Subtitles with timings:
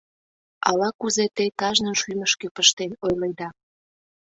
[0.69, 3.49] Ала-кузе те кажнын шӱмышкӧ пыштен ойледа.